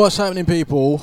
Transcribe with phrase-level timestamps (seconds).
[0.00, 0.98] What's happening, people?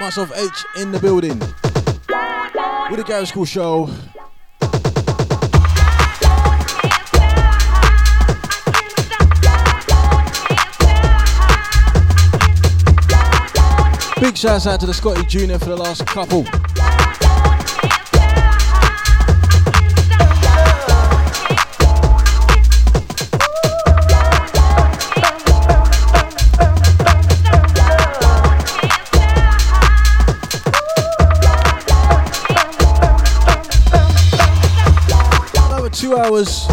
[0.00, 3.86] Myself H in the building with the Garage Skool Show.
[14.20, 16.44] Big shouts out to the Scotty Junior for the last couple.
[36.26, 36.66] Hours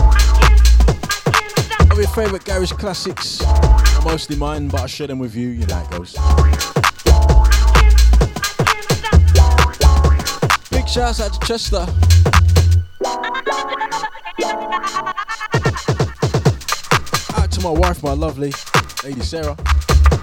[1.91, 3.39] of your favourite garage classics.
[4.03, 5.49] Mostly mine, but I share them with you.
[5.49, 6.13] You know it goes.
[10.71, 11.85] Big shouts out to Chester.
[17.37, 18.53] Out to my wife, my lovely
[19.03, 19.55] lady Sarah.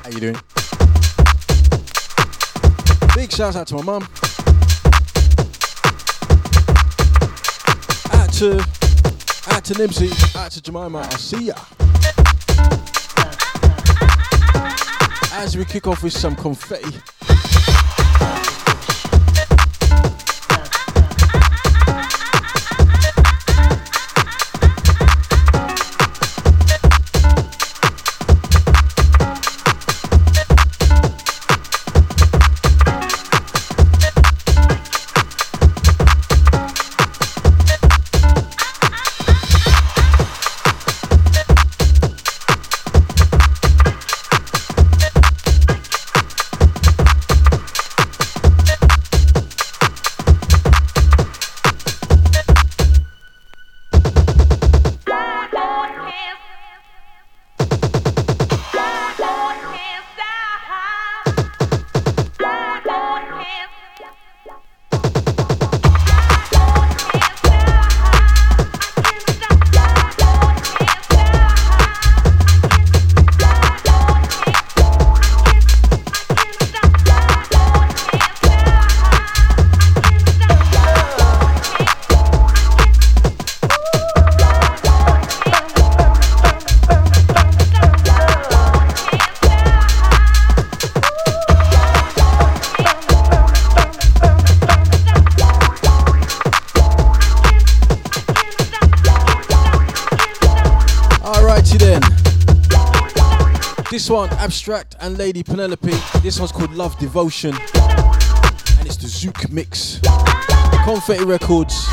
[0.02, 0.36] How you doing?
[3.14, 4.08] Big shouts out to my mum.
[8.12, 8.79] Out to
[9.74, 11.54] to Nibsy, out to Jemima, I'll see ya.
[15.32, 16.98] As we kick off with some confetti.
[104.10, 105.92] One, Abstract and Lady Penelope.
[106.20, 107.54] This one's called Love Devotion.
[107.54, 110.00] And it's the Zook mix.
[110.84, 111.86] Confetti Records.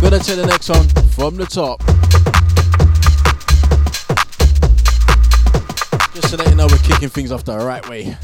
[0.00, 1.84] Gonna take the next one from the top.
[6.14, 8.16] Just so that you know we're kicking things off the right way.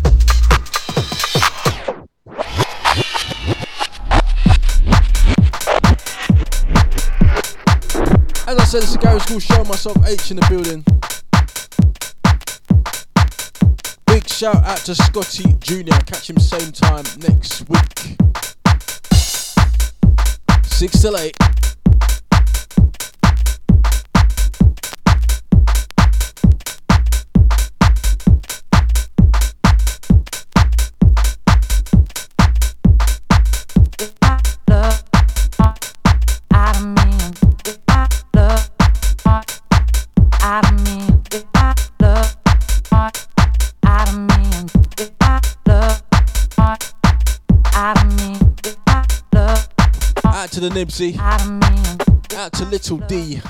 [8.49, 9.62] As I said, it's a Garage Skool show.
[9.64, 10.82] Myself H in the building.
[14.43, 15.97] Shout out to Scotty Jr.
[16.05, 18.17] Catch him same time next week.
[20.65, 21.42] Six till eight.
[50.62, 51.19] The Nibsy.
[52.37, 53.41] Out to Little D.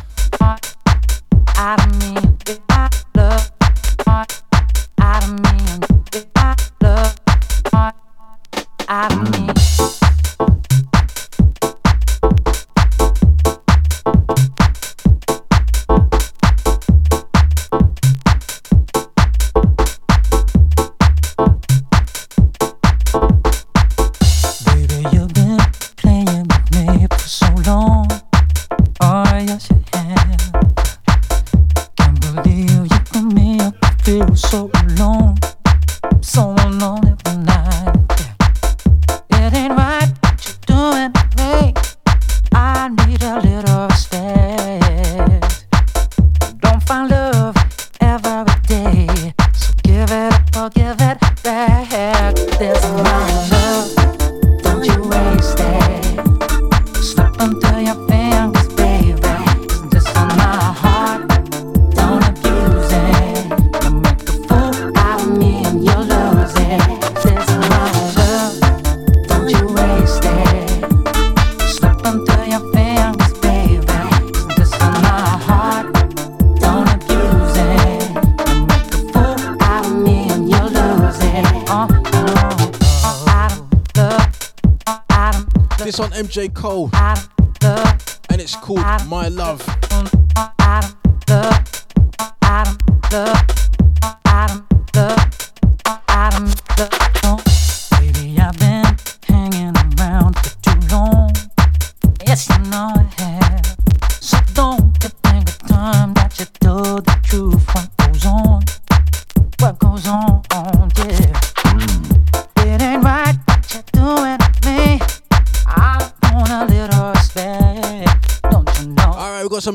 [86.32, 86.48] J.
[86.48, 86.88] Cole,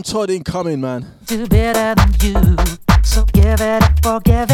[0.07, 1.05] Todd incoming, man.
[1.25, 2.55] Do better than you.
[3.03, 4.46] So give it up, forgive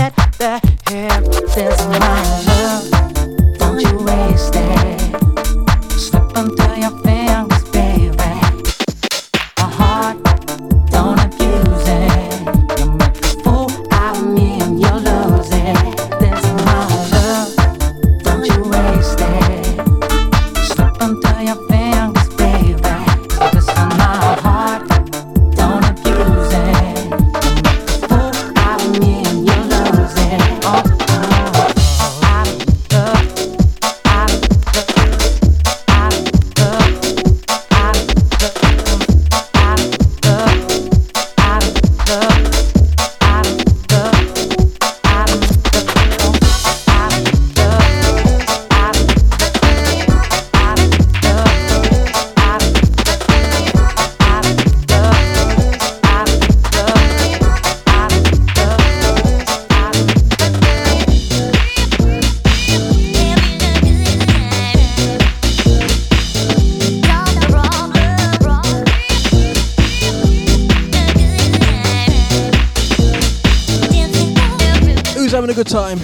[75.73, 75.97] time?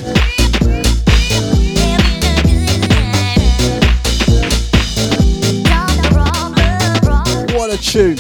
[7.53, 8.15] What a tune.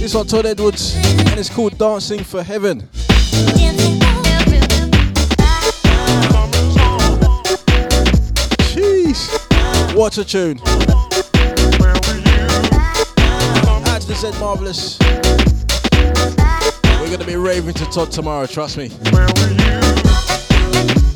[0.00, 2.88] This one, Todd Edwards, and it's called Dancing for Heaven.
[8.72, 9.94] Jeez.
[9.94, 10.58] What a tune.
[13.88, 14.98] Out to the Z Marvelous.
[16.98, 18.90] We're going to be raving to Todd tomorrow, trust me.
[20.72, 21.11] Thank you.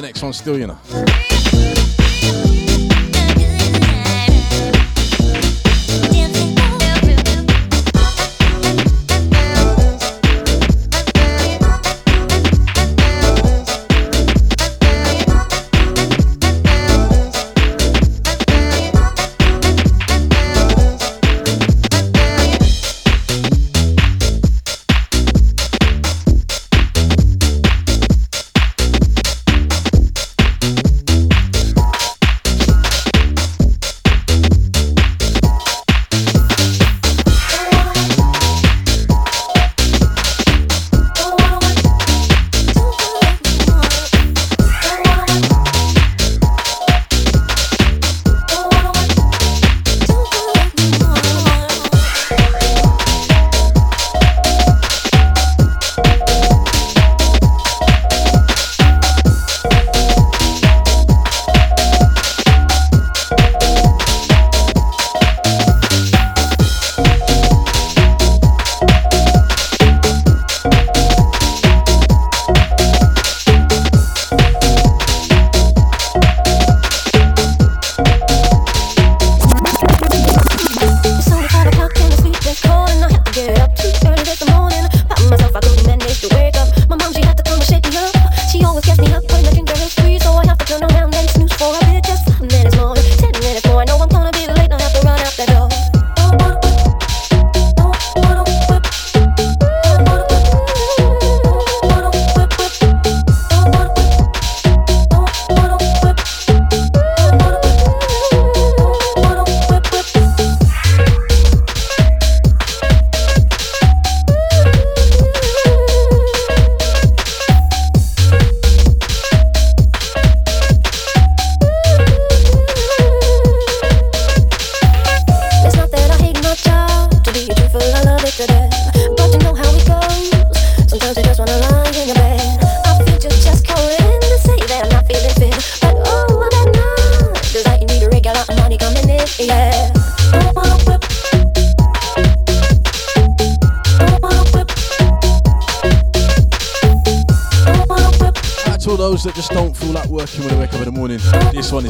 [0.00, 1.07] The next one still, you know.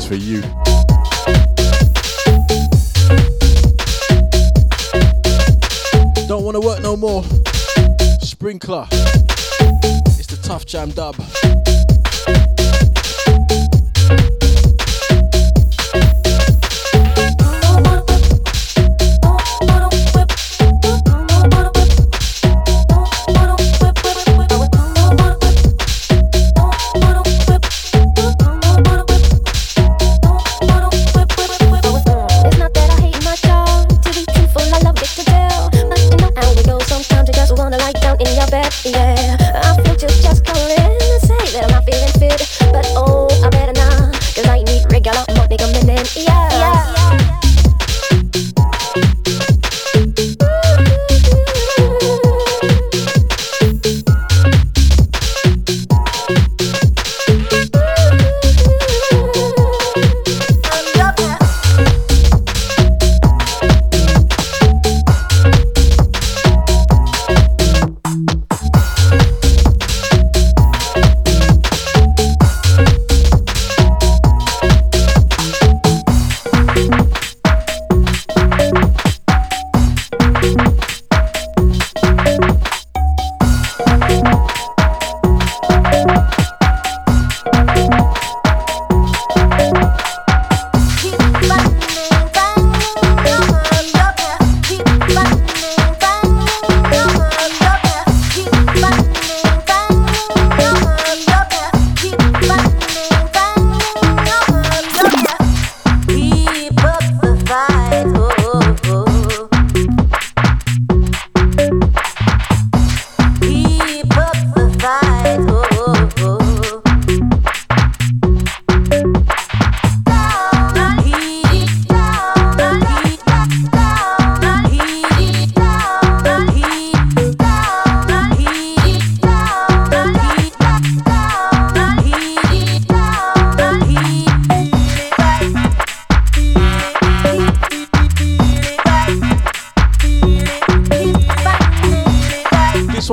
[0.09, 0.48] for you.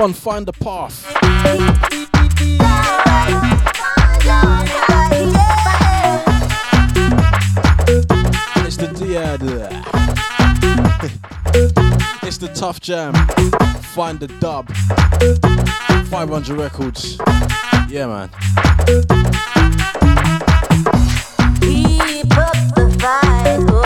[0.06, 1.04] on, find the path.
[8.66, 9.38] It's the yeah,
[12.28, 13.14] it's the tough jam.
[13.96, 14.72] Find the dub.
[16.10, 17.18] 500 records.
[17.90, 18.30] Yeah, man.
[21.62, 23.72] Keep up the vibe.
[23.72, 23.85] Oh.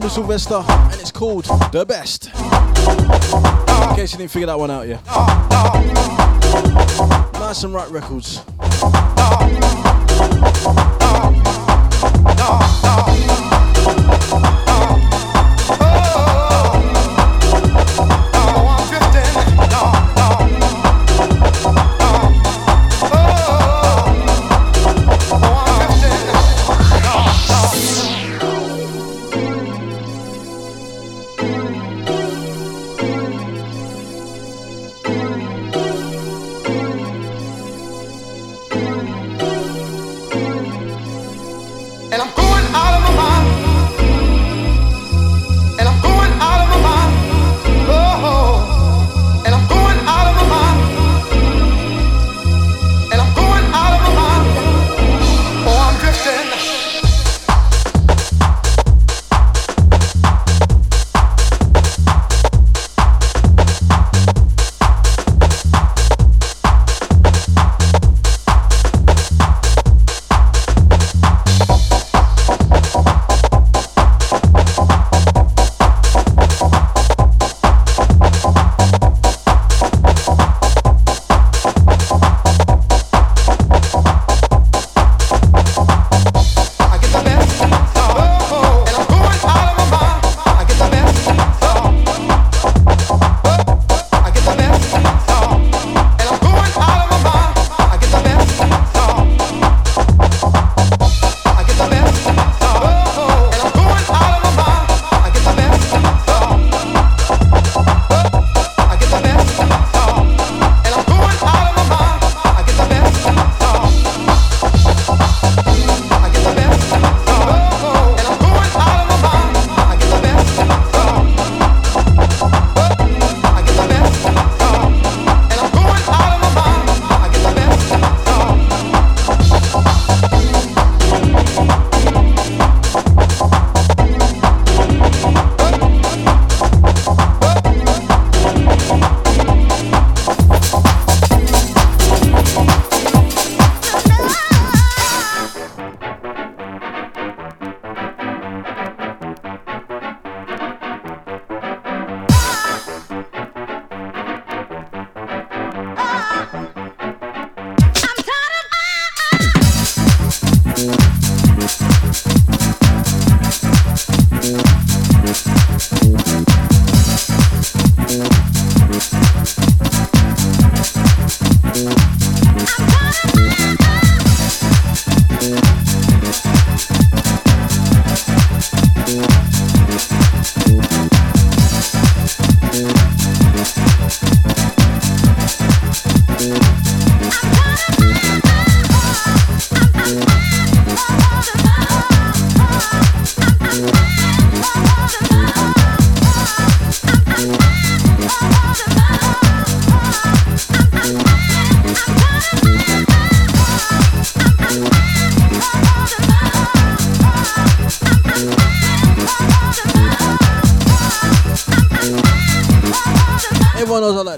[0.00, 2.28] Jeremy Sylvester, and it's called The Best.
[2.28, 4.98] In case you didn't figure that one out yeah.
[7.38, 8.40] Nice and Ripe records.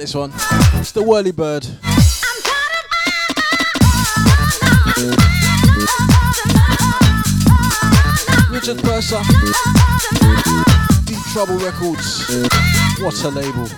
[0.03, 0.33] this one.
[0.81, 1.65] It's the Whirly Bird.
[8.51, 9.23] Richard Purser.
[11.05, 12.27] Deep Trouble Records.
[13.01, 13.69] What a label.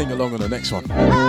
[0.00, 1.19] sing along on the next one.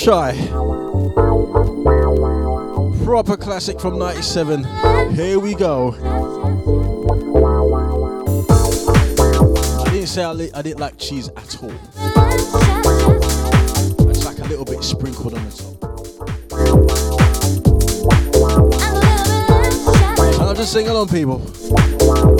[0.00, 0.32] Shy.
[3.04, 4.64] Proper classic from 97.
[5.14, 5.92] Here we go.
[9.78, 11.70] I didn't say I, li- I didn't like cheese at all.
[14.08, 15.76] It's like a little bit sprinkled on the top.
[20.34, 22.39] And I'll just sing along, people.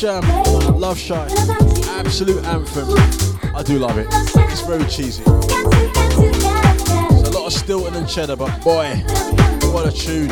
[0.00, 0.22] Jam,
[0.80, 1.28] Love Shy,
[1.90, 2.88] absolute anthem.
[3.54, 4.06] I do love it.
[4.50, 5.22] It's very cheesy.
[5.26, 5.52] It's
[7.28, 8.94] a lot of Stilton and Cheddar, but boy,
[9.70, 10.28] what a tune.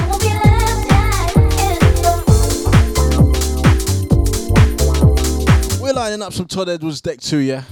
[5.82, 7.64] We're lining up some Todd Edwards deck too, yeah?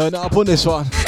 [0.00, 0.99] Turn up on this one.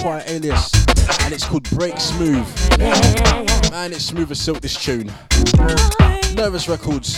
[0.00, 0.72] Quiet alias,
[1.20, 2.46] and it's called Break Smooth.
[3.70, 5.12] Man, it's smooth as silk this tune.
[6.34, 7.16] Nervous Records,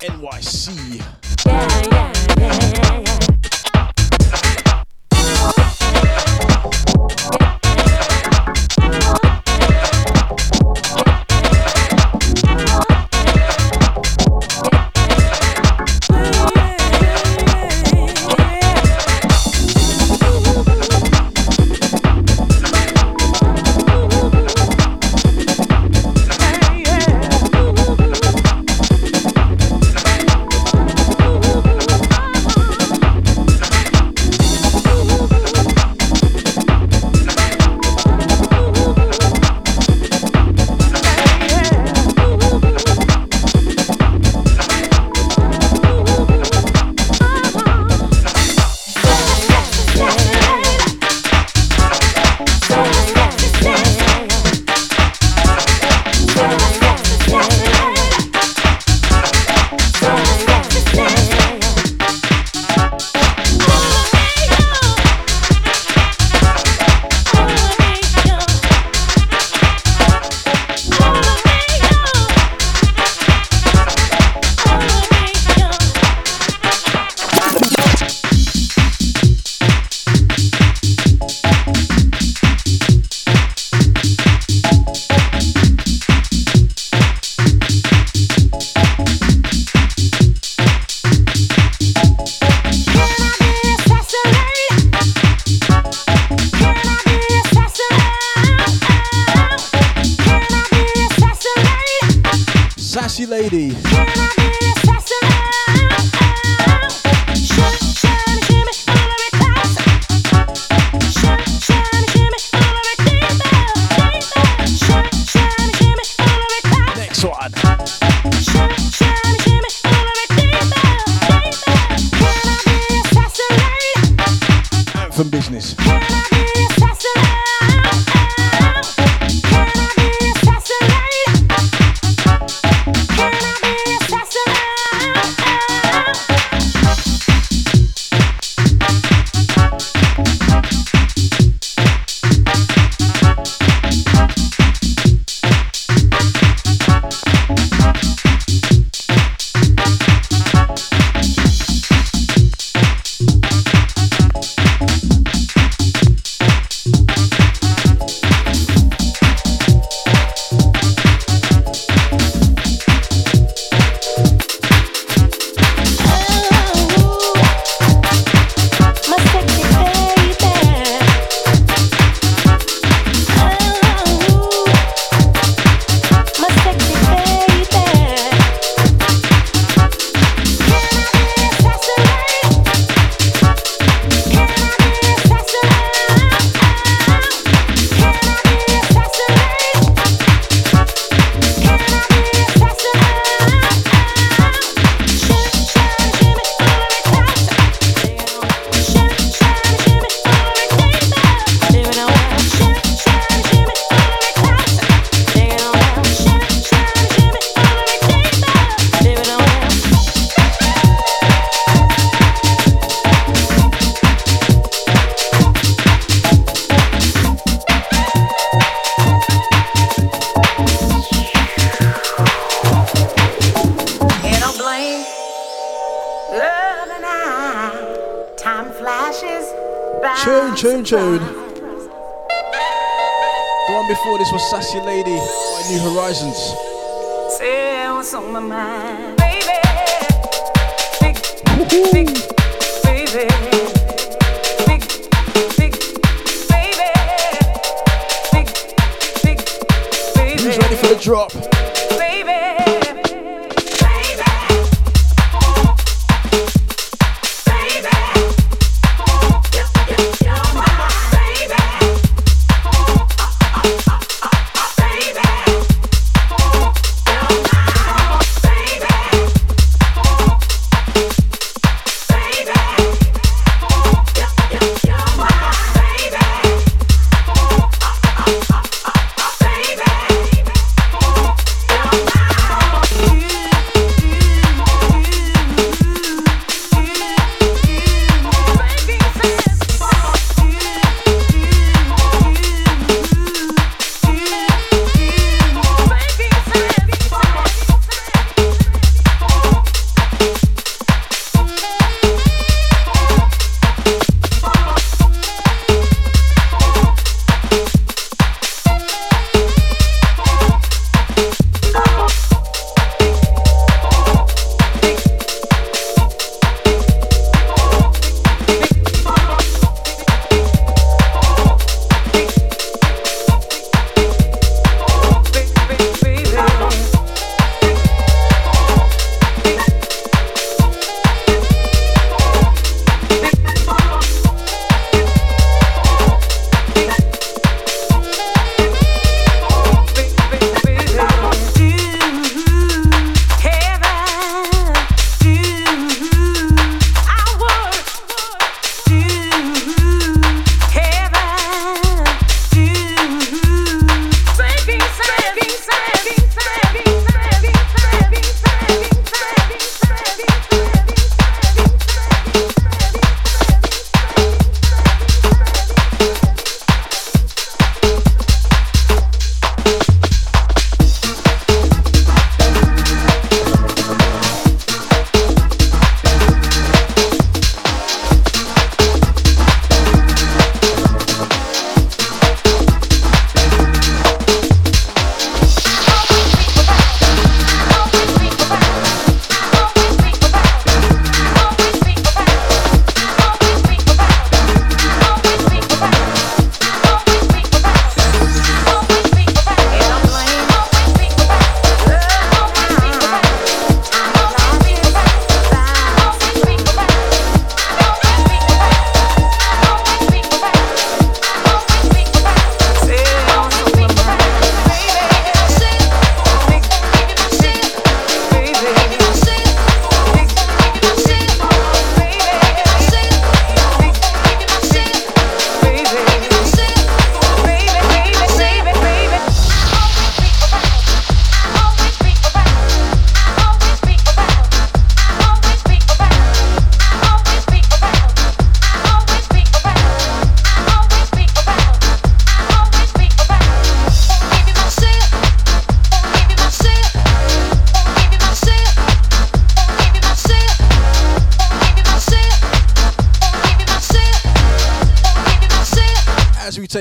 [0.00, 1.02] NYC.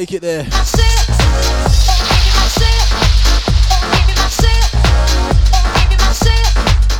[0.05, 0.43] make it there.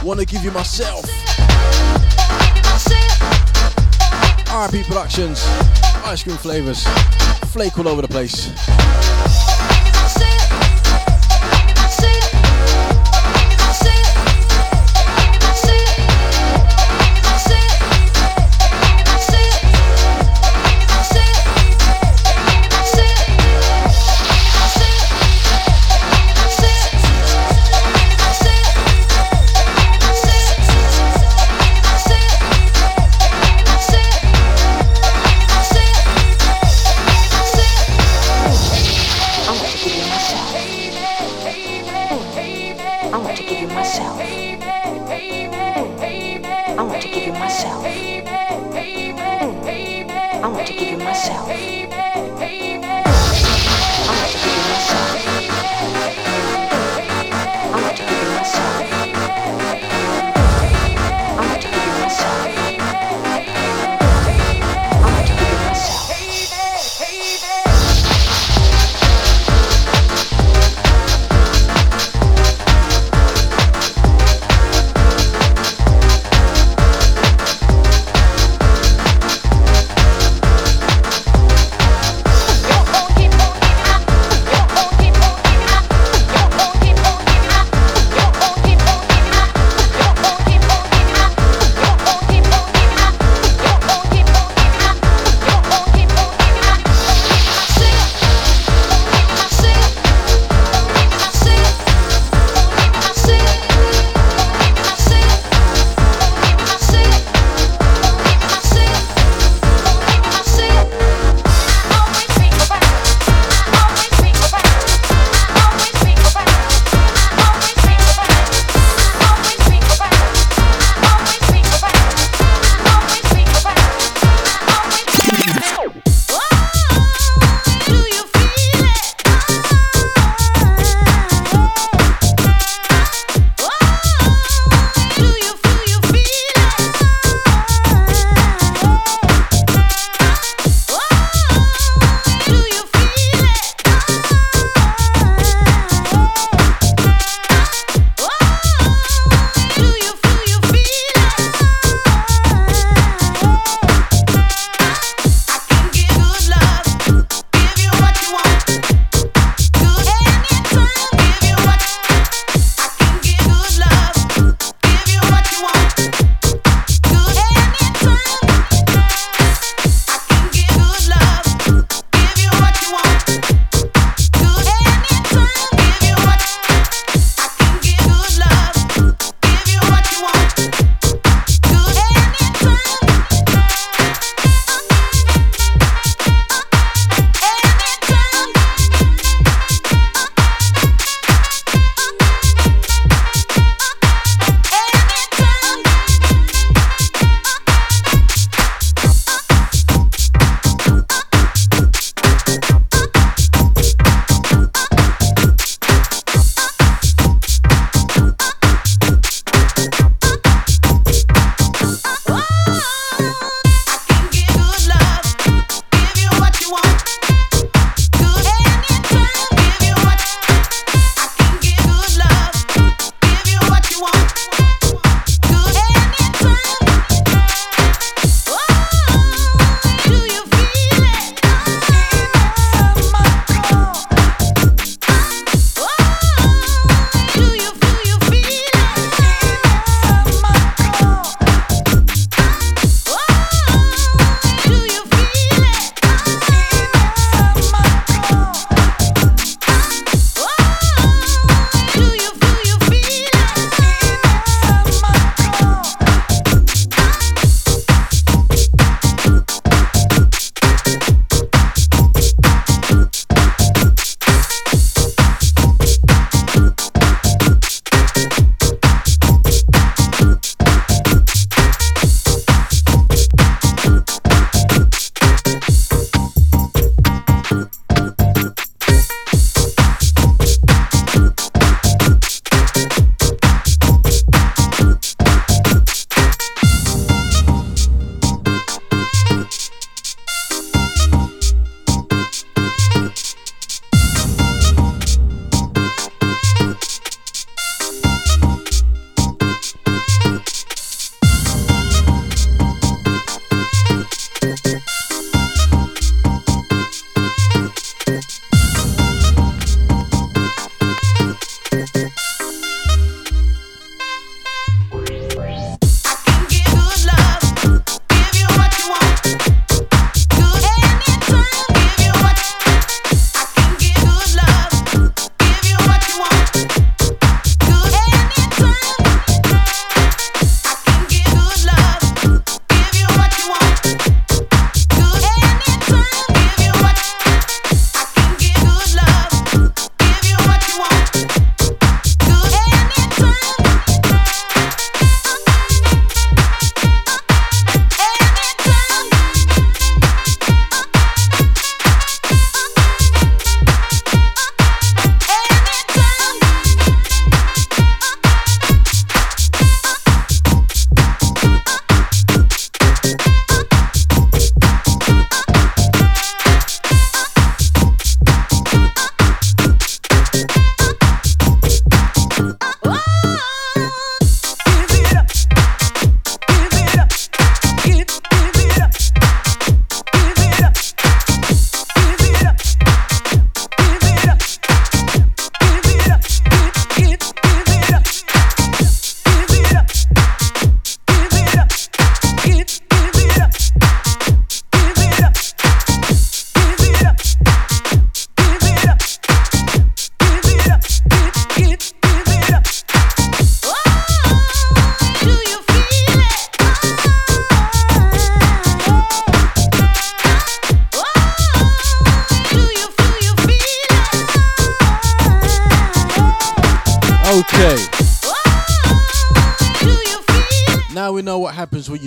[0.04, 1.06] Wanna give you myself.
[4.72, 5.44] RIP Productions,
[6.06, 6.84] ice cream flavors,
[7.52, 8.75] flake all over the place.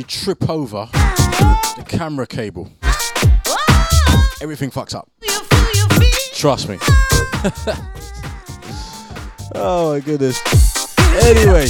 [0.08, 2.70] Trip over the camera cable.
[4.40, 5.10] Everything fucks up.
[6.32, 6.78] Trust me.
[9.54, 10.40] oh my goodness.
[11.22, 11.66] Anyway,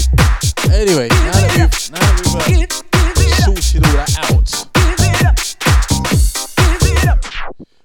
[0.70, 4.68] anyway, now that we've, now that we've uh, sorted all that out,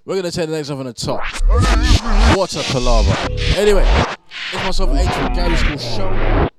[0.06, 1.22] we're gonna take the next off on the top.
[2.38, 3.16] What a palaver.
[3.58, 3.86] Anyway,
[4.54, 6.50] it's myself, from Garage Skool Show.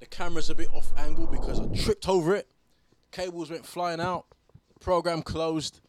[0.00, 2.48] The camera's a bit off angle because I tripped over it.
[3.12, 4.26] Cables went flying out.
[4.80, 5.80] Program closed,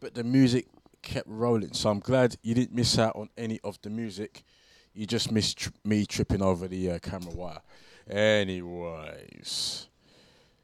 [0.00, 0.66] but the music
[1.02, 1.72] kept rolling.
[1.72, 4.42] So I'm glad you didn't miss out on any of the music.
[4.92, 7.60] You just missed me tripping over the uh, camera wire.
[8.08, 9.88] Anyways,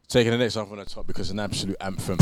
[0.08, 2.18] taking the next off on the top because it's an absolute anthem.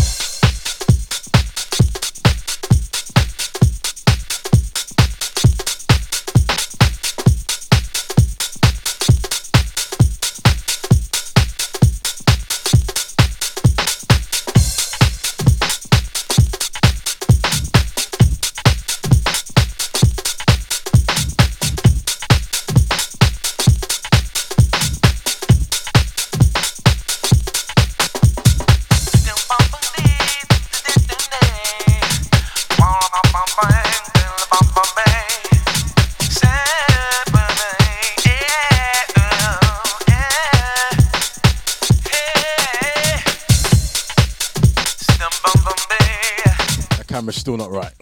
[47.49, 47.95] Still not right.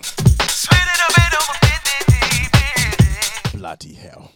[3.55, 4.32] Bloody hell.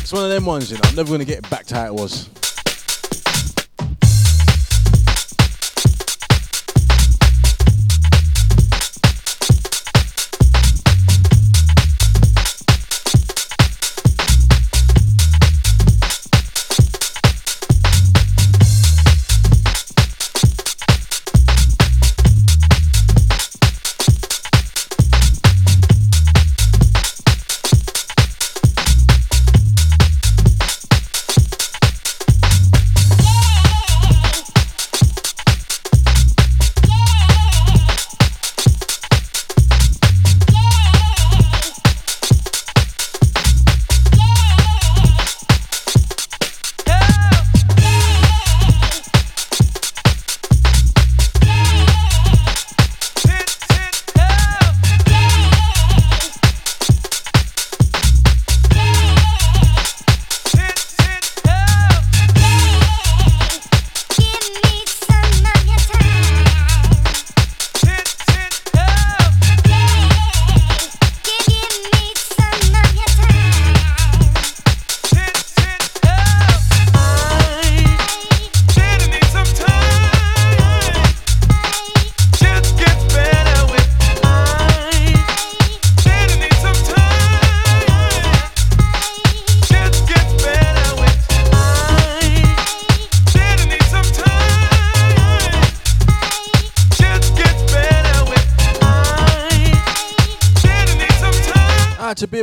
[0.00, 0.82] It's one of them ones, you know.
[0.84, 2.30] I'm never gonna get it back to how it was.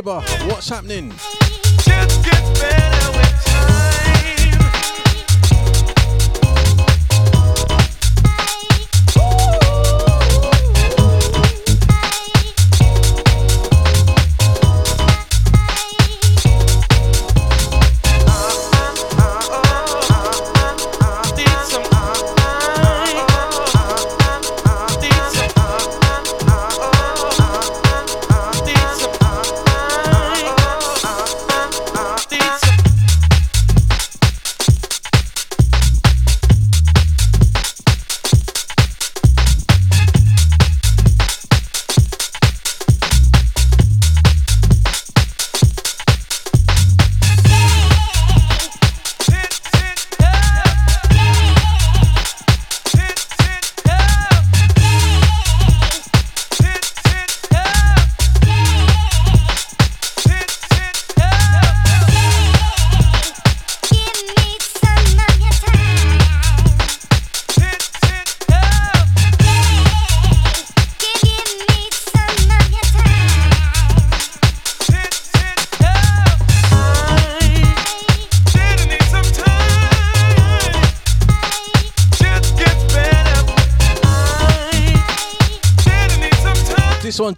[0.00, 1.12] Bibba, what's happening?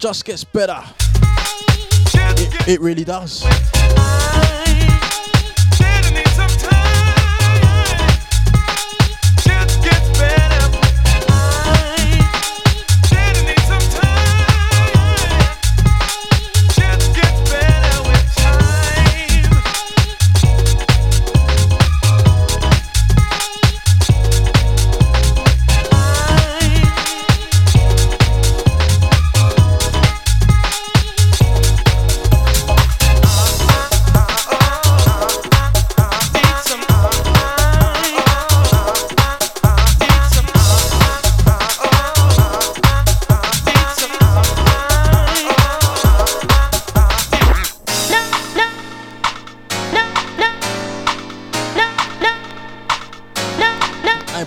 [0.01, 0.83] Just gets better.
[2.15, 3.45] It, it really does.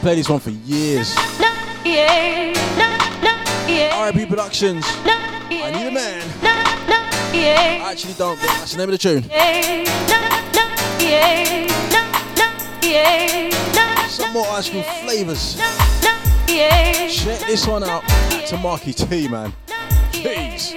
[0.04, 1.16] Played this one for years.
[3.96, 4.84] RIP Productions.
[4.86, 6.22] I need a man.
[6.44, 9.24] I actually don't, but that's the name of the tune.
[14.10, 15.56] Some more ice cream flavors.
[16.46, 18.04] Check this one out.
[18.48, 19.54] To Marky T, man.
[20.12, 20.74] Jeez.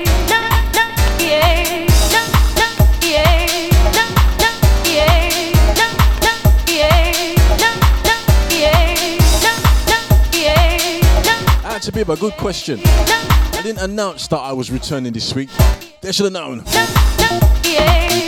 [11.96, 12.78] To good question.
[12.84, 15.48] I didn't announce that I was returning this week.
[16.02, 16.62] They should have known.
[17.62, 18.25] Get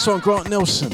[0.00, 0.90] This one, Grant Nelson.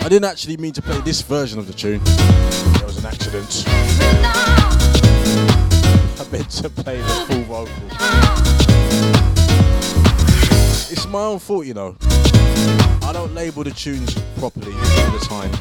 [0.00, 2.00] I didn't actually mean to play this version of the tune.
[2.04, 3.62] It was an accident.
[6.18, 7.72] I meant to play the full vocal.
[10.90, 11.94] It's my own fault, you know.
[13.02, 15.52] I don't label the tunes properly all the time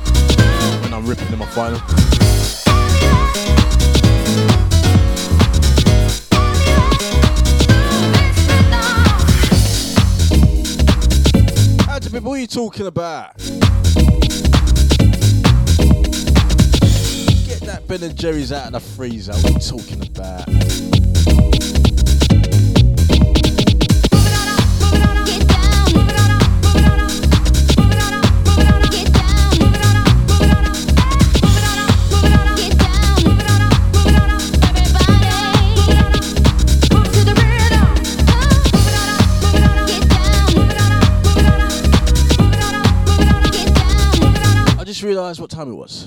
[0.81, 2.16] when I'm ripping them off vinyl.
[12.47, 13.35] you talking about?
[17.45, 19.33] Get that Ben and Jerry's out of the freezer.
[19.33, 20.56] What are you talking about?
[45.57, 46.05] time it was.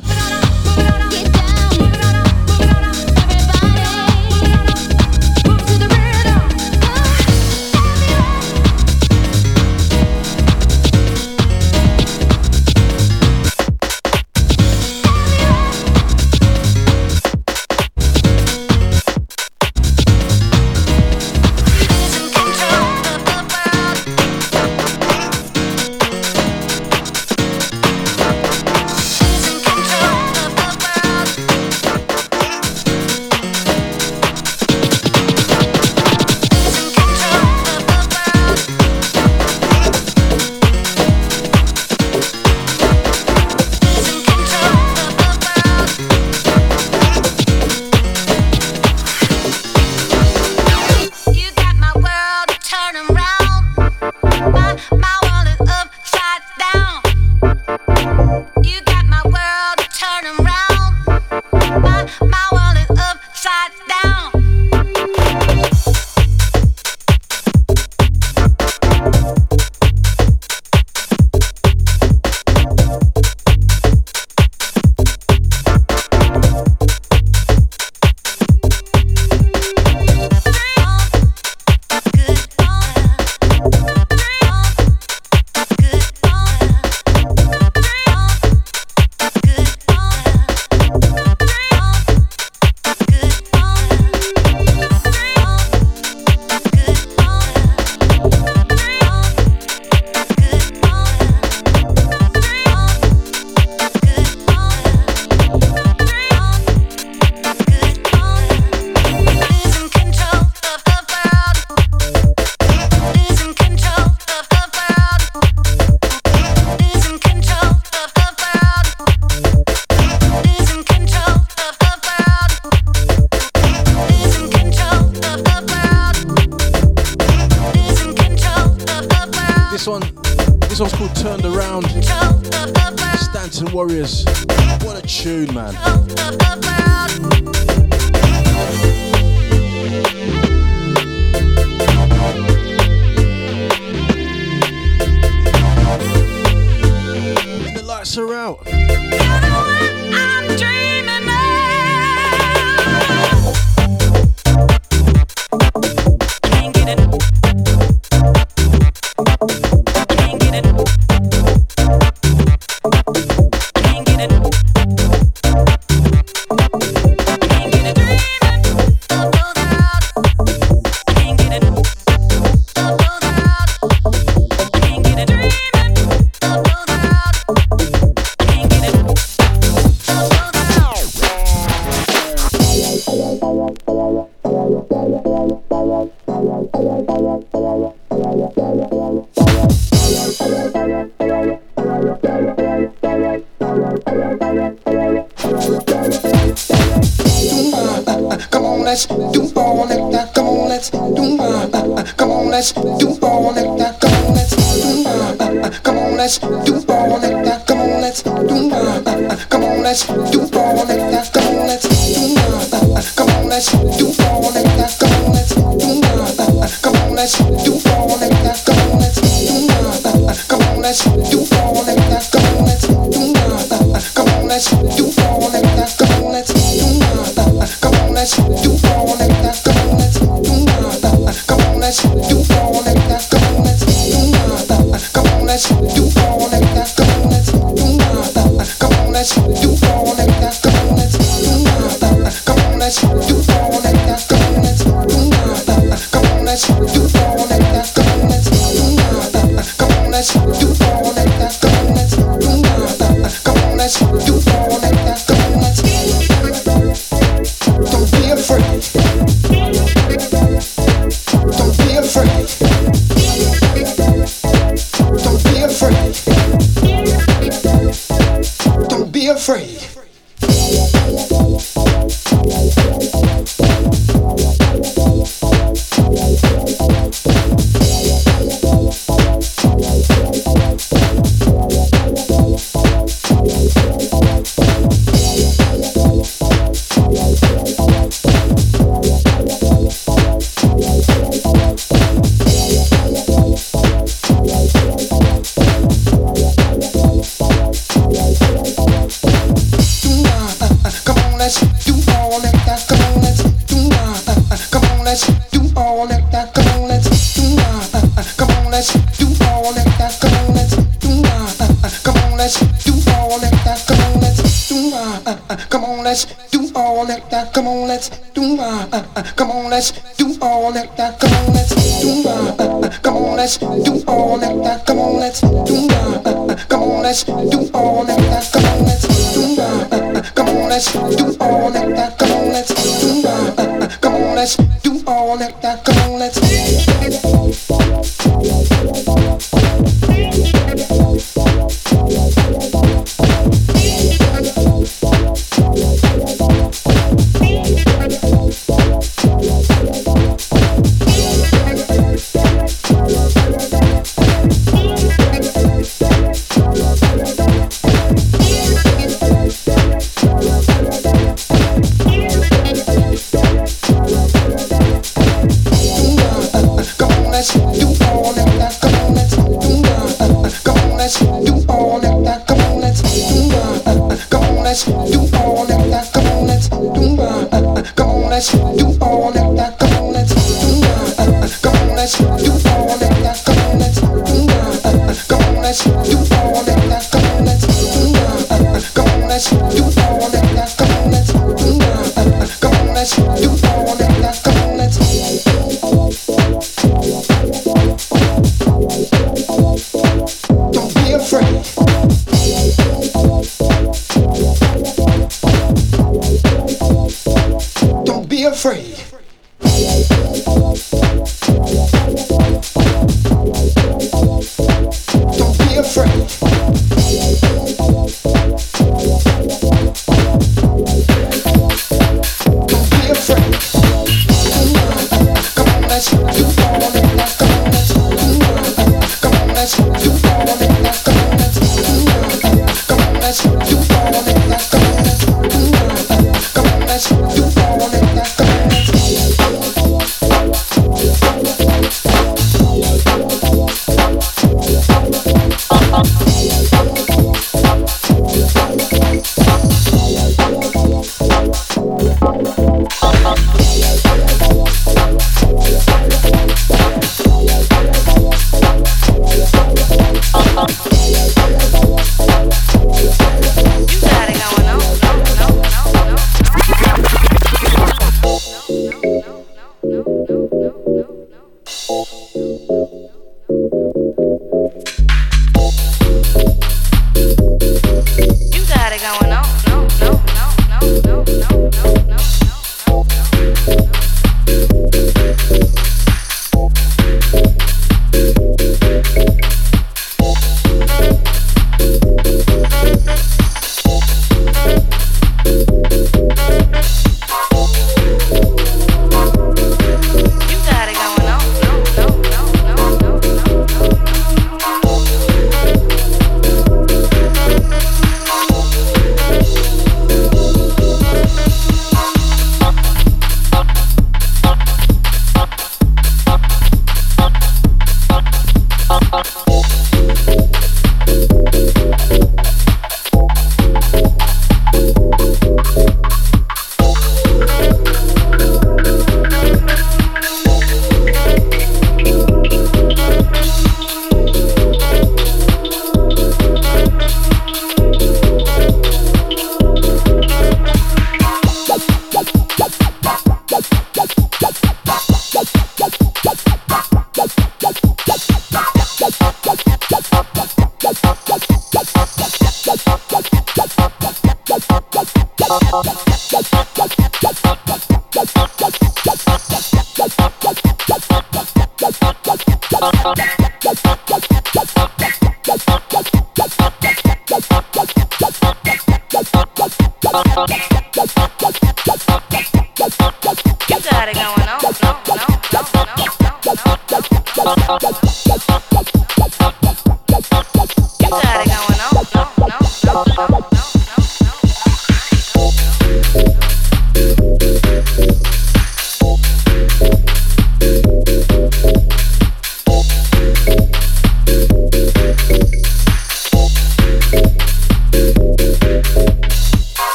[206.30, 207.66] let's do all night.
[207.66, 209.46] Come on, let's do all night.
[209.48, 210.49] Come on, let's do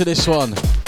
[0.00, 0.79] to this one.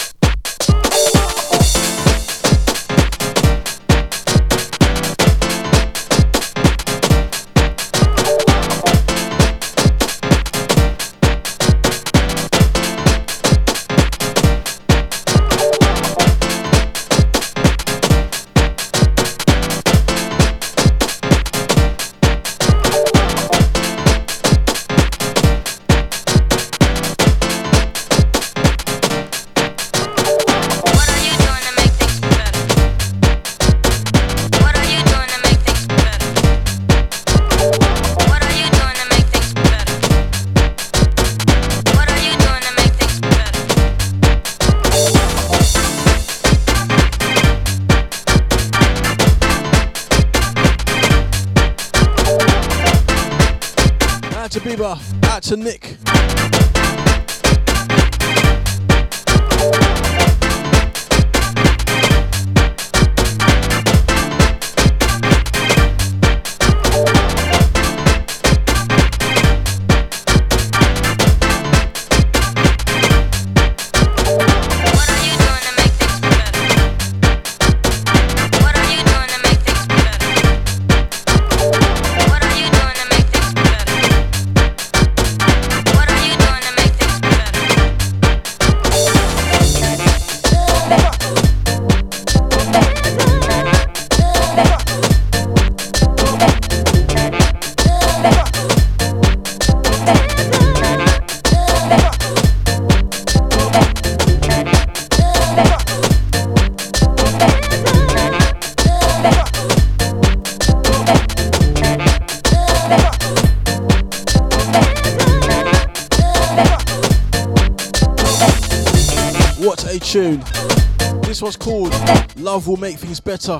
[123.33, 123.59] Better.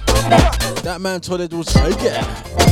[0.84, 2.62] That man told it was again.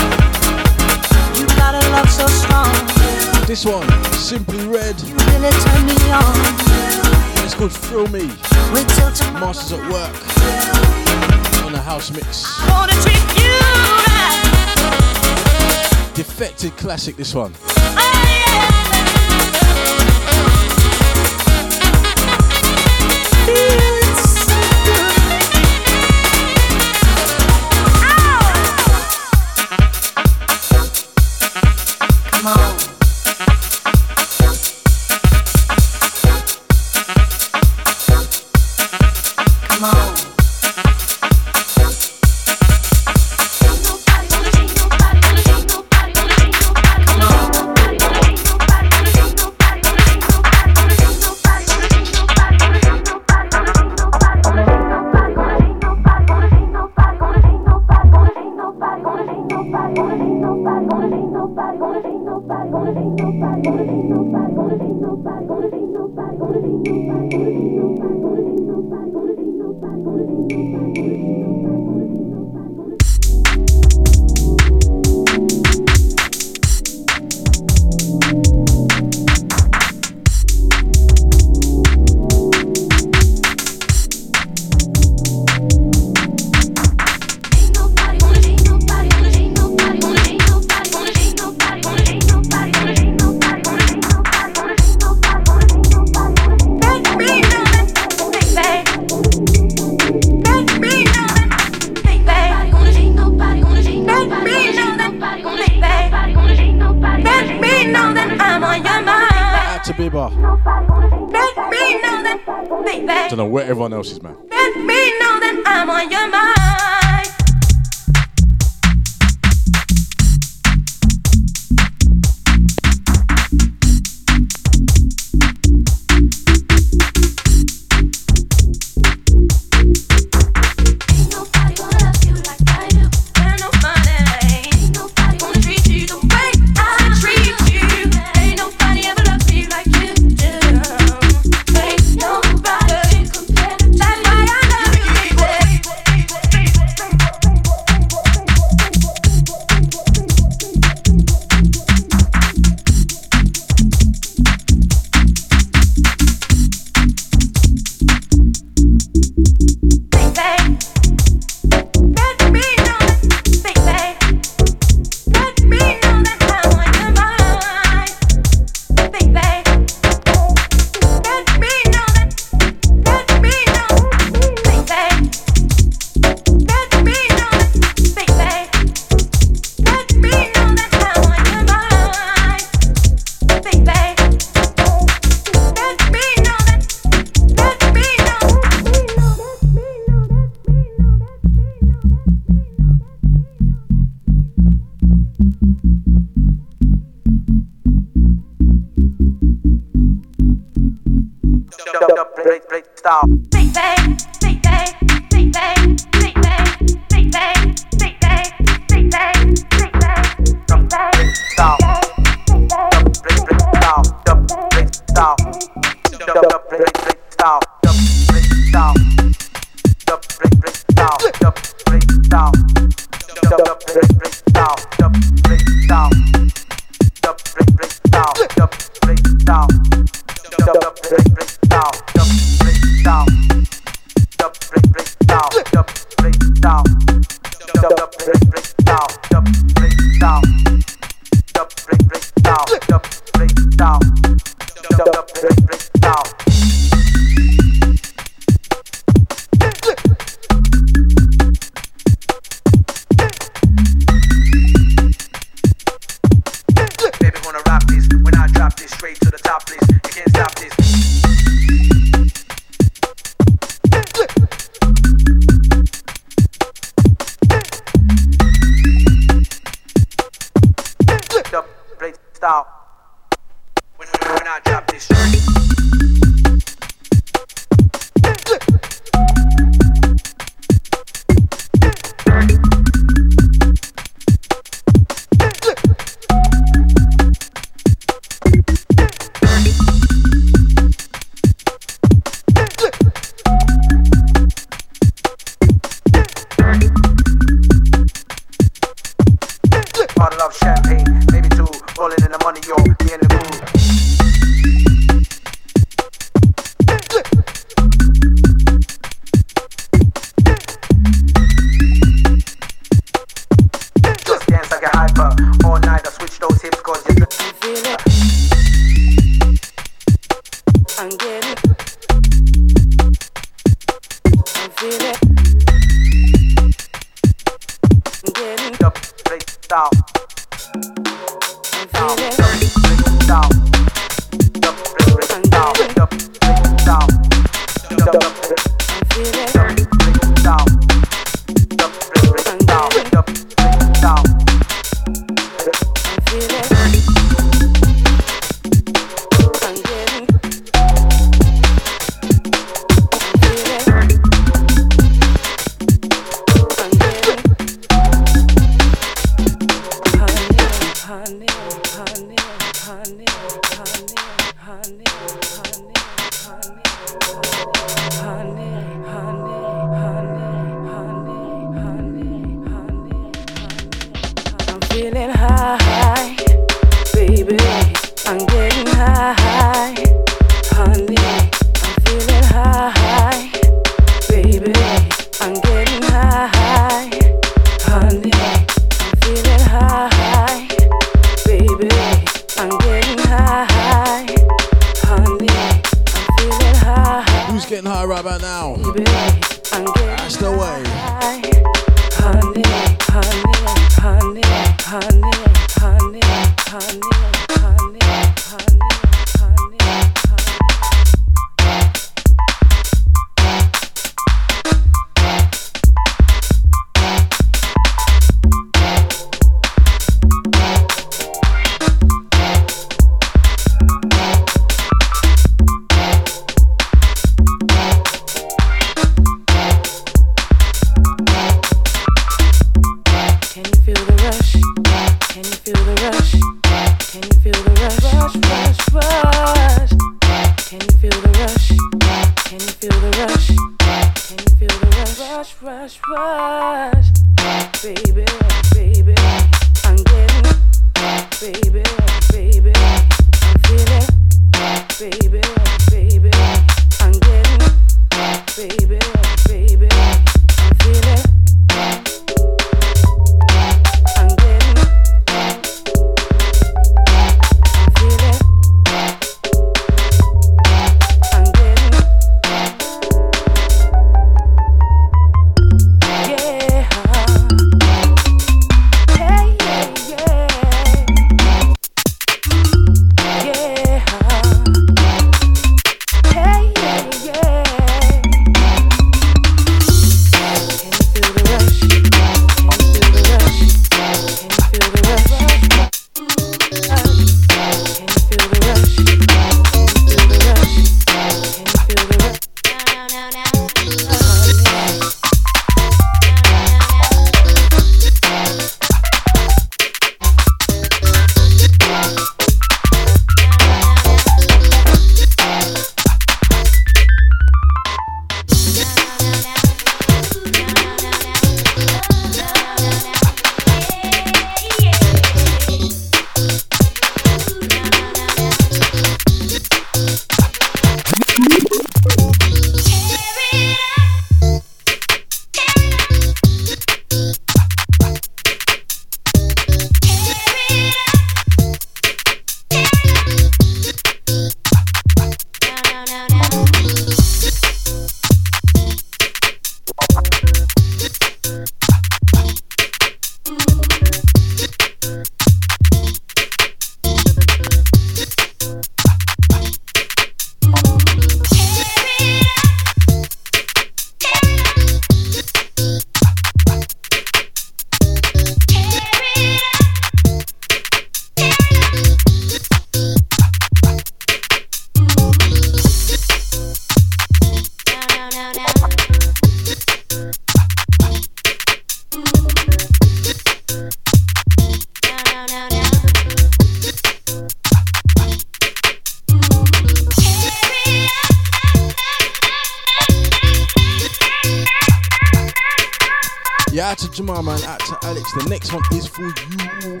[597.22, 598.32] my man, out to Alex.
[598.32, 600.00] The next one is for you.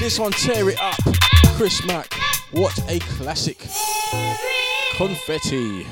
[0.00, 0.96] This one, Tear It Up,
[1.56, 2.12] Chris Mack.
[2.50, 3.58] What a classic.
[4.96, 5.86] Confetti.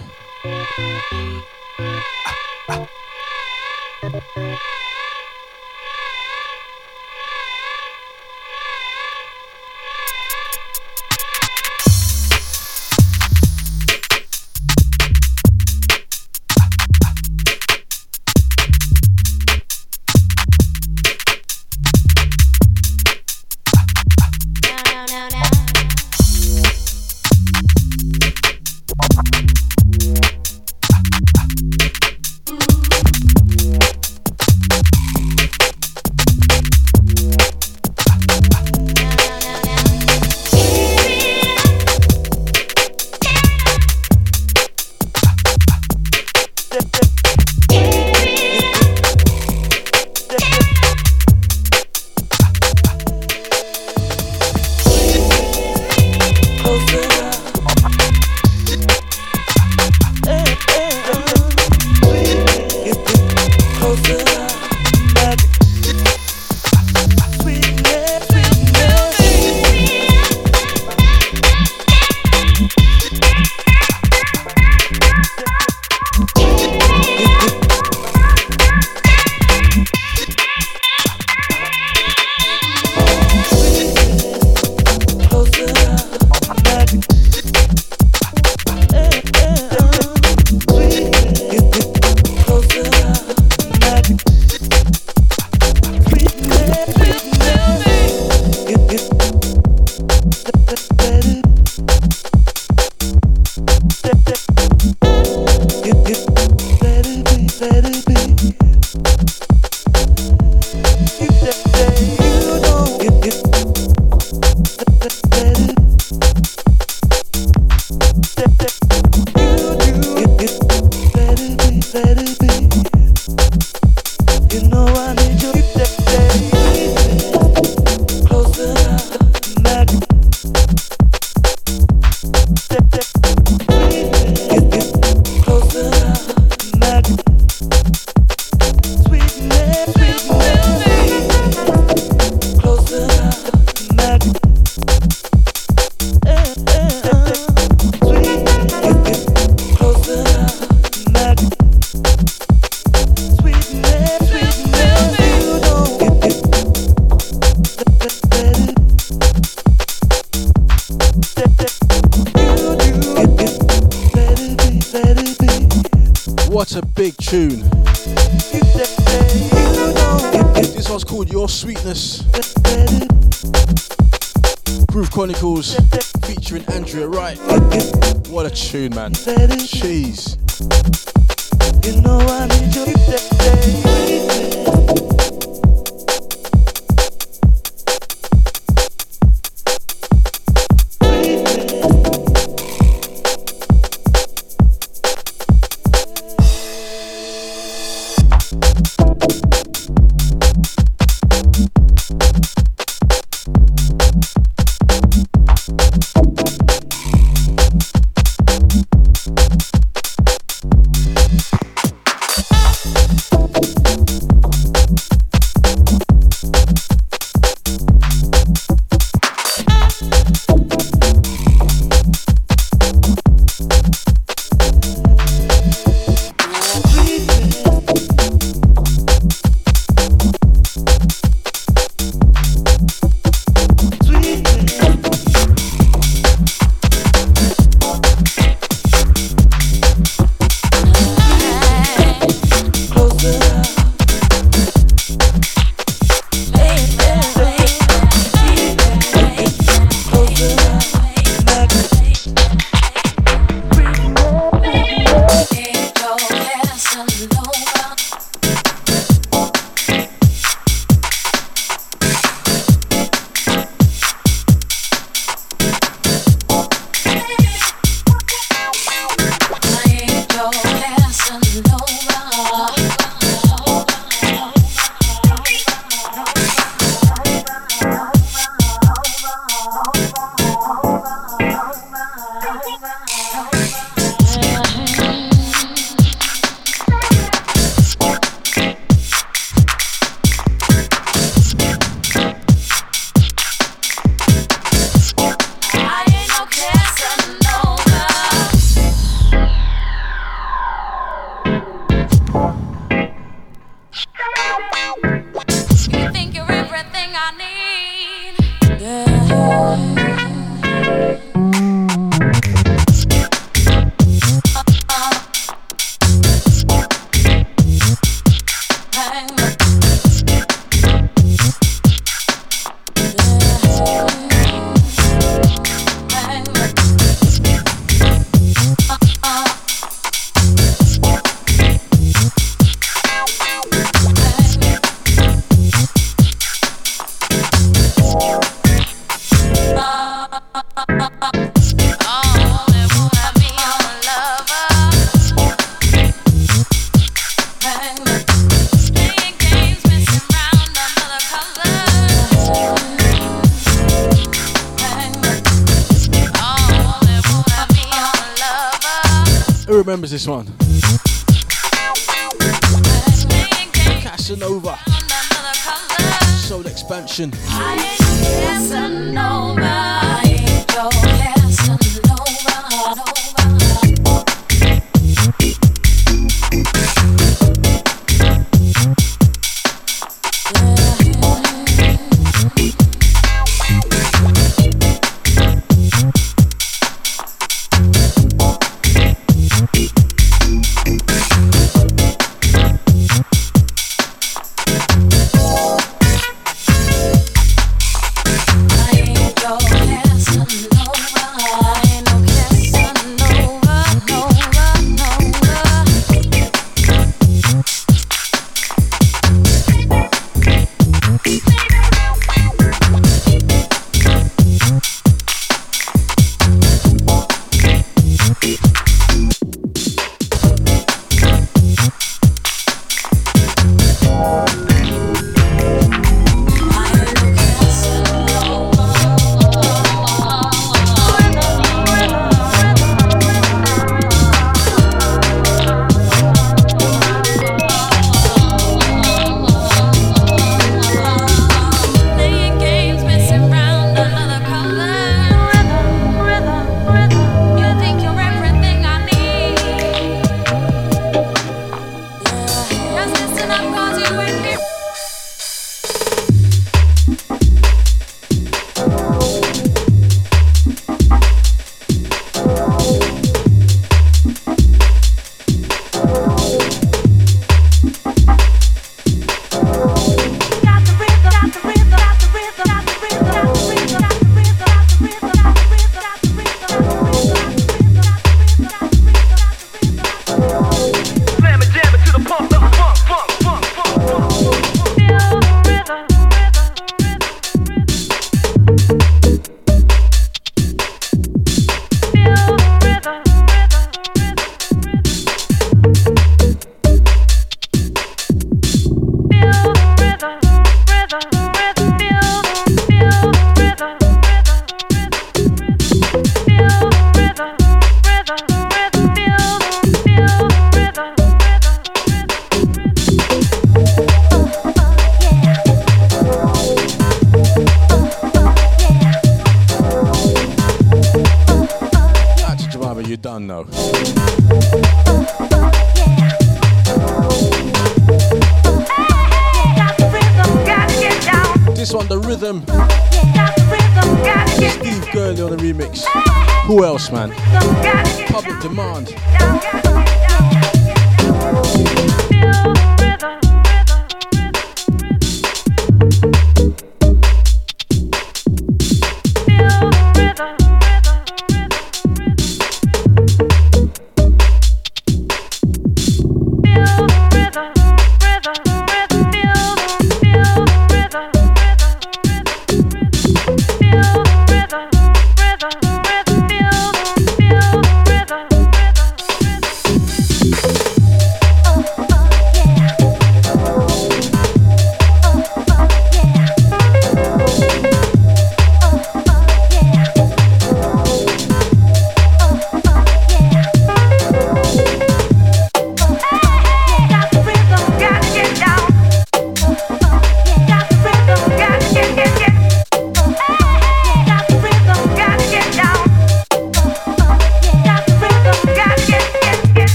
[0.44, 0.66] Ah,
[2.68, 2.88] ah.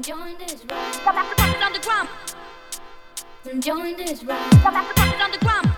[0.00, 0.92] Join this ride.
[1.04, 2.08] Come back to on the ground.
[3.62, 4.50] Join this ride.
[4.62, 5.73] Come back to on the ground.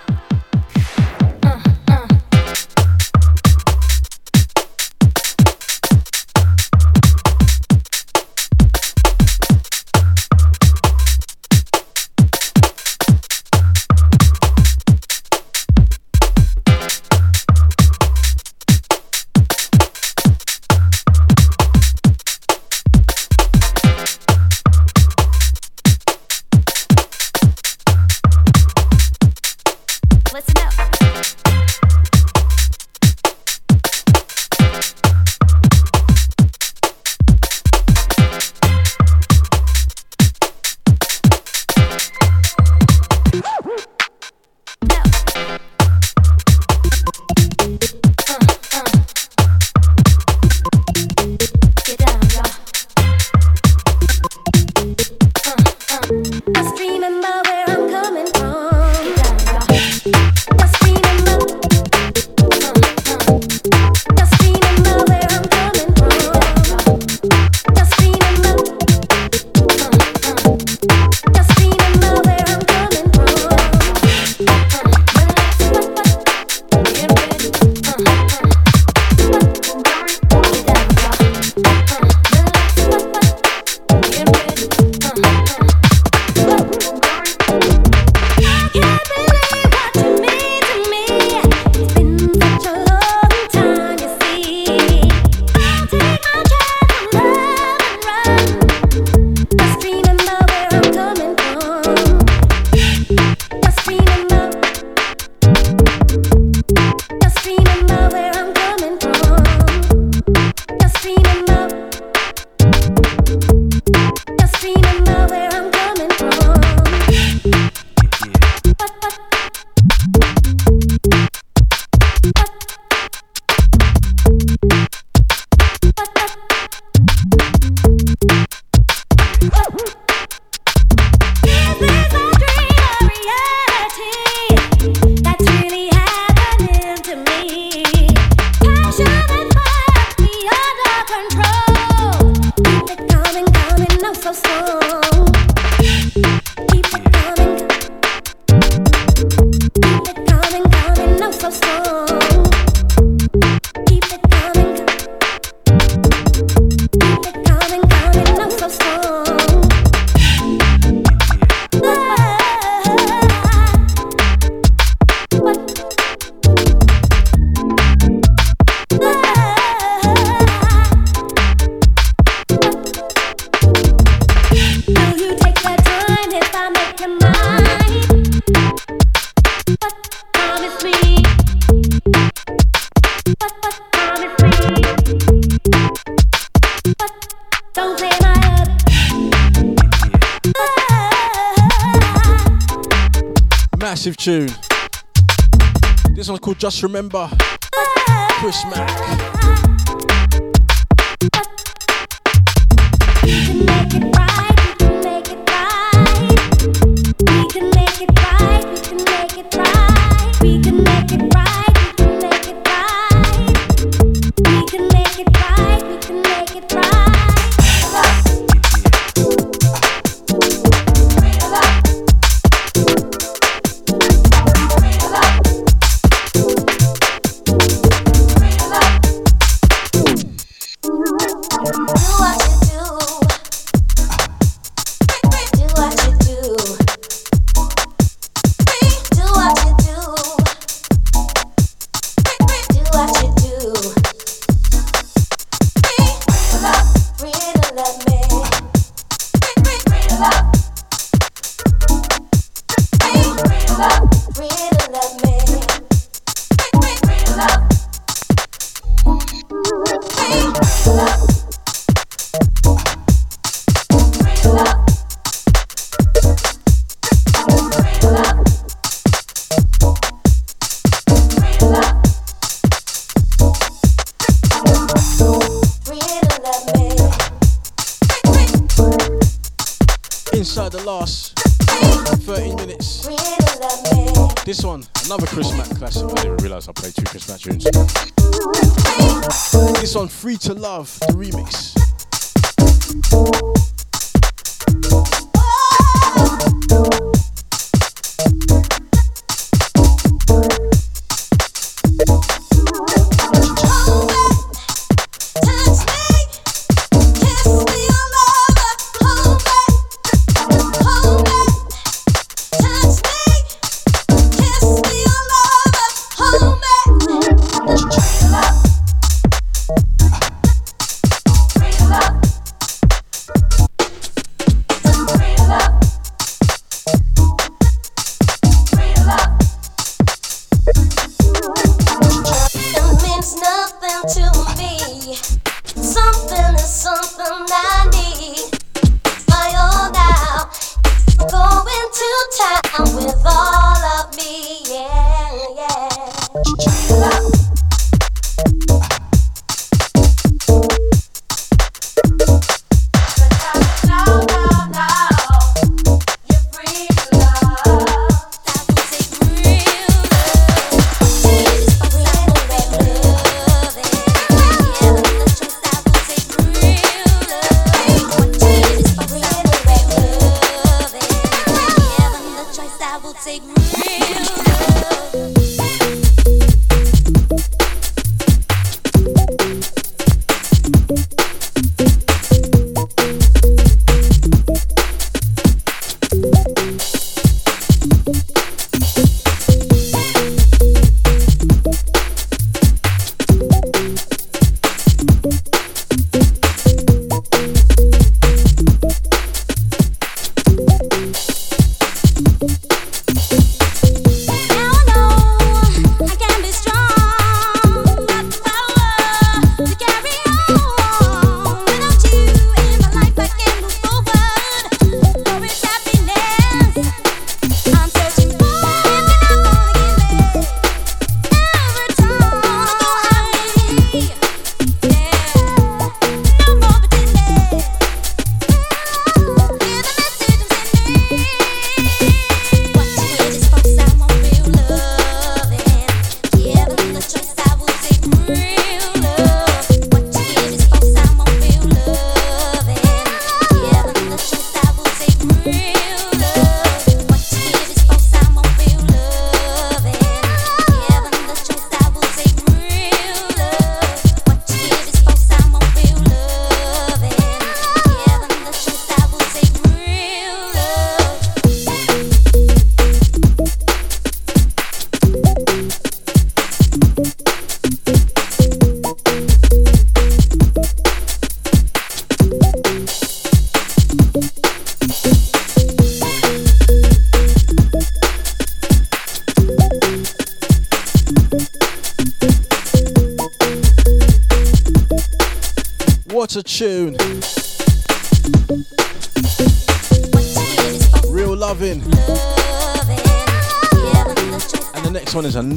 [196.66, 197.55] Just Remember.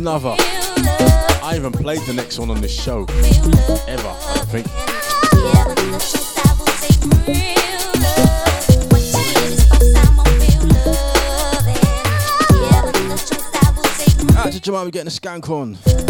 [0.09, 0.35] Another.
[1.43, 3.05] I haven't played the next one on this show
[3.87, 4.67] ever, I think.
[14.35, 16.08] Out to Jemima getting a skank on.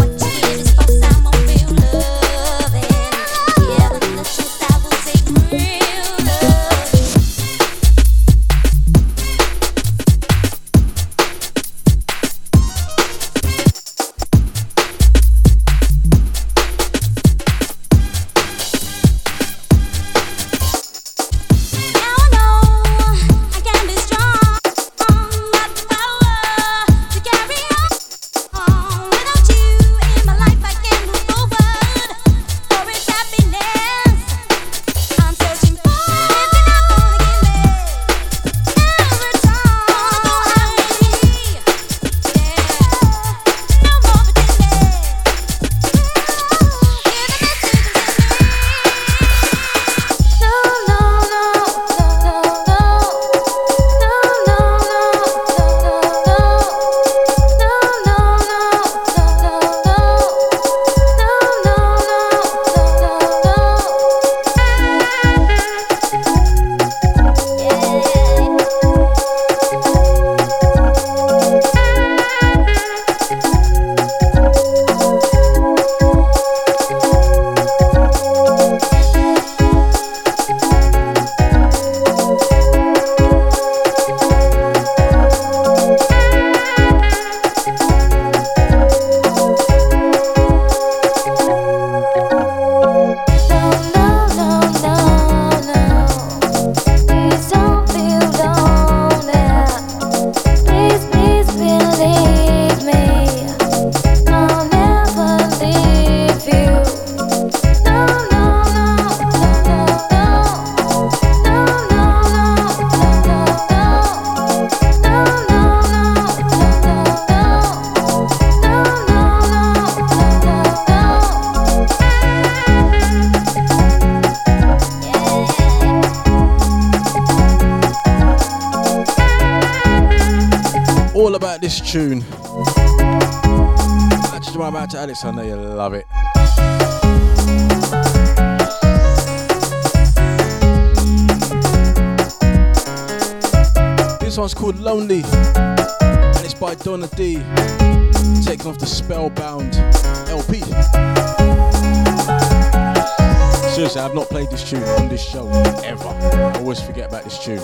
[153.98, 155.48] I've not played this tune on this show
[155.84, 156.07] ever.
[156.07, 157.60] I always forget about this tune.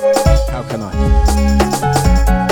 [0.50, 0.82] How can?
[0.82, 2.45] I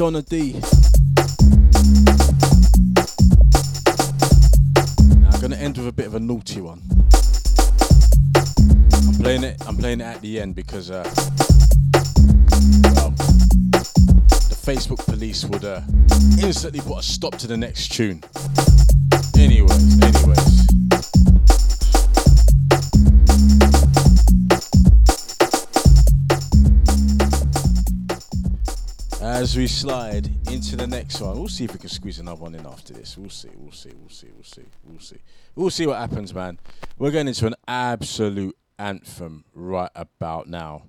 [0.00, 0.54] Donna Dee.
[0.54, 0.60] Now
[5.28, 6.80] I'm gonna end with a bit of a naughty one.
[8.34, 9.62] I'm playing it.
[9.66, 11.02] I'm playing it at the end because, uh,
[12.94, 15.82] well, the Facebook police would uh,
[16.42, 18.22] instantly put a stop to the next tune.
[29.80, 32.92] Slide into the next one, we'll see if we can squeeze another one in after
[32.92, 33.16] this.
[33.16, 35.16] We'll see, we'll see, we'll see, we'll see, we'll see.
[35.54, 36.58] We'll see what happens, man.
[36.98, 40.82] We're going into an absolute anthem right about now.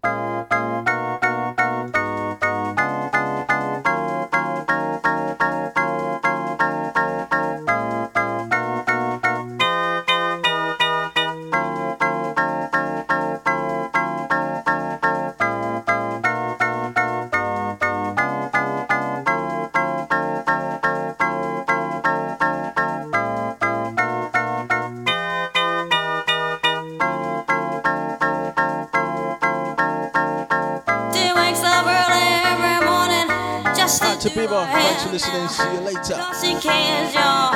[34.91, 35.47] Thanks for listening.
[35.47, 36.15] See you later.
[36.19, 37.53] Cause she cares, y'all.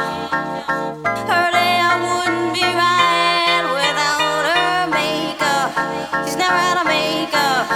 [1.28, 5.76] Her day I wouldn't be right without her makeup.
[6.24, 7.68] She's never had a makeup.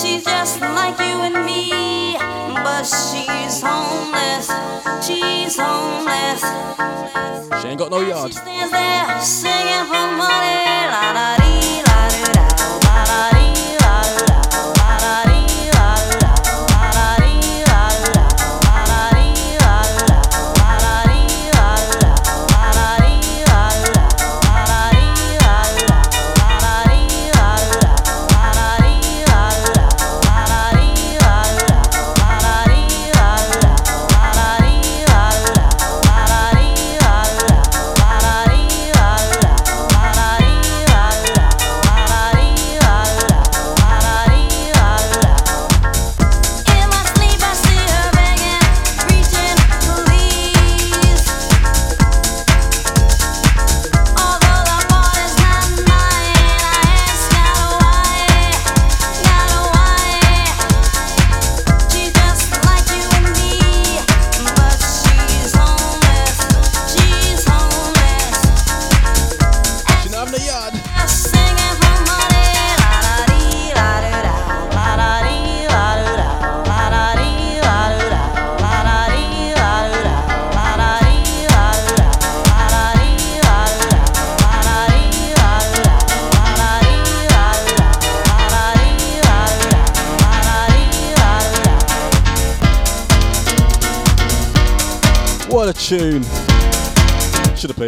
[0.00, 2.18] She's just like you and me,
[2.58, 4.50] but she's homeless.
[5.06, 6.42] She's homeless.
[7.62, 8.32] She ain't got no yard.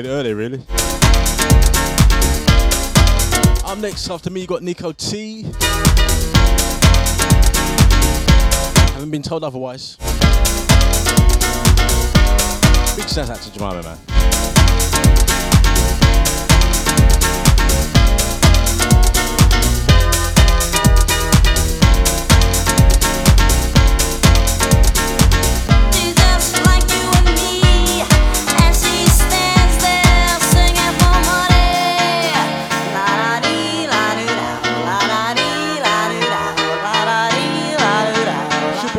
[0.03, 0.59] Played earlier, really.
[3.65, 5.45] Up next after me, you got Nico T.
[8.93, 9.97] Haven't been told otherwise.
[12.95, 14.16] Big shout out to Jemima, man.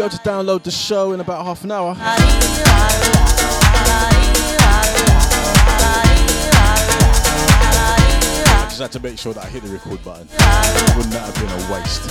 [0.08, 1.94] Able to download the show in about half an hour.
[1.94, 2.80] do do do la
[8.70, 10.28] Just had to make sure that I hit the record button.
[10.96, 12.04] Wouldn't that have been a waste?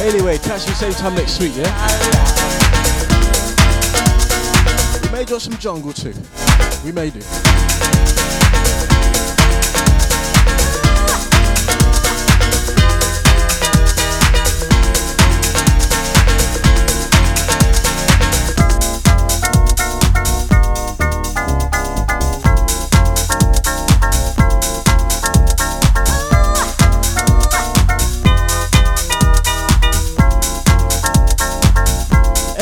[0.00, 1.70] Anyway, catch you same time next week, yeah?
[5.02, 6.14] We may drop some jungle too.
[6.84, 7.20] We may do.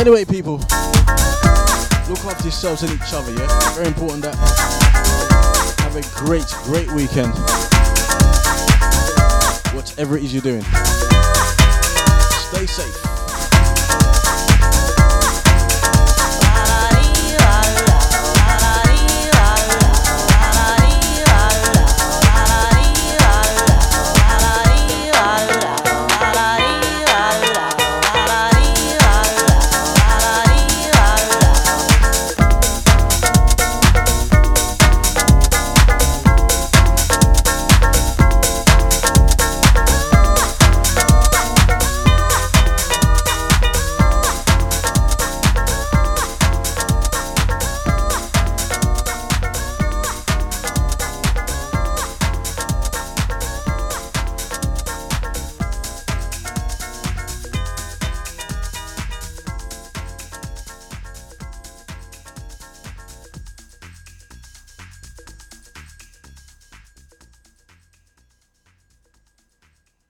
[0.01, 0.55] Anyway, people,
[2.09, 3.75] look after yourselves and each other, yeah?
[3.75, 4.35] Very important that.
[5.81, 7.35] Have a great, great weekend.
[9.77, 10.63] Whatever it is you're doing.
[12.49, 13.20] Stay safe.